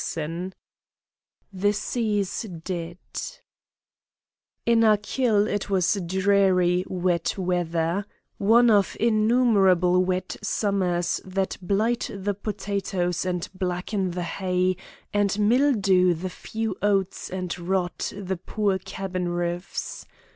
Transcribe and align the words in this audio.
VIII 0.15 0.51
THE 1.53 1.73
SEA'S 1.73 2.47
DEAD 2.63 2.97
In 4.65 4.83
Achill 4.83 5.47
it 5.47 5.69
was 5.69 5.99
dreary 6.07 6.83
wet 6.87 7.37
weather 7.37 8.07
one 8.39 8.71
of 8.71 8.97
innumerable 8.99 10.03
wet 10.03 10.37
summers 10.41 11.21
that 11.23 11.55
blight 11.61 12.09
the 12.15 12.33
potatoes 12.33 13.25
and 13.25 13.47
blacken 13.53 14.09
the 14.09 14.23
hay 14.23 14.75
and 15.13 15.37
mildew 15.37 16.15
the 16.15 16.31
few 16.31 16.75
oats 16.81 17.29
and 17.29 17.59
rot 17.59 18.11
the 18.17 18.37
poor 18.37 18.79
cabin 18.79 19.29
roofs. 19.29 20.07